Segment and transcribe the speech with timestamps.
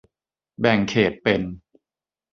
[0.59, 1.41] แบ่งเขตเป็น